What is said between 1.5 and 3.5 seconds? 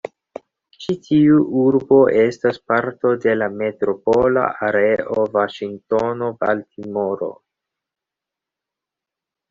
urbo estas parto de